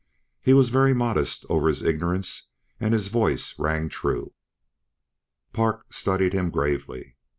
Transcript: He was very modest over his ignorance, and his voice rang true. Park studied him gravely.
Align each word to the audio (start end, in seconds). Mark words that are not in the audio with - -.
He 0.41 0.55
was 0.55 0.69
very 0.69 0.95
modest 0.95 1.45
over 1.47 1.67
his 1.67 1.83
ignorance, 1.83 2.49
and 2.79 2.91
his 2.91 3.07
voice 3.09 3.53
rang 3.59 3.87
true. 3.87 4.33
Park 5.53 5.93
studied 5.93 6.33
him 6.33 6.49
gravely. 6.49 7.17